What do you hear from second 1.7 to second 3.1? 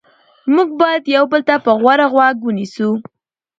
غور غوږ ونیسو